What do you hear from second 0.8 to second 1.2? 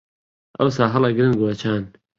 هەڵ